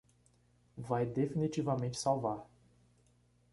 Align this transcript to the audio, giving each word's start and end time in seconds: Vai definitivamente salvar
Vai 0.75 1.05
definitivamente 1.05 1.95
salvar 1.95 2.43